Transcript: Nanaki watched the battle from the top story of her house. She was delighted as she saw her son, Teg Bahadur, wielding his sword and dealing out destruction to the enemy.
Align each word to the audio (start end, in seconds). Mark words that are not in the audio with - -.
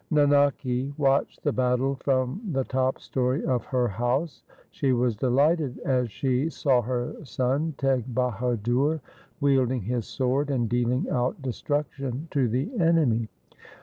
Nanaki 0.11 0.91
watched 0.97 1.43
the 1.43 1.51
battle 1.53 1.93
from 1.97 2.41
the 2.53 2.63
top 2.63 2.99
story 2.99 3.45
of 3.45 3.65
her 3.65 3.87
house. 3.87 4.41
She 4.71 4.93
was 4.93 5.15
delighted 5.15 5.77
as 5.85 6.09
she 6.09 6.49
saw 6.49 6.81
her 6.81 7.23
son, 7.23 7.75
Teg 7.77 8.05
Bahadur, 8.11 8.99
wielding 9.41 9.83
his 9.83 10.07
sword 10.07 10.49
and 10.49 10.67
dealing 10.67 11.07
out 11.11 11.39
destruction 11.43 12.29
to 12.31 12.47
the 12.49 12.71
enemy. 12.79 13.29